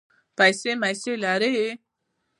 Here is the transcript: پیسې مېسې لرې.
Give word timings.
پیسې 0.37 0.71
مېسې 0.81 1.13
لرې. 1.23 1.65